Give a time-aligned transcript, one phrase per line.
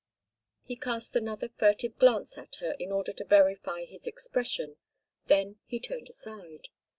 [0.63, 4.77] He cast another furtive glance at her in order to verify his expression,
[5.27, 6.69] then he turned aside.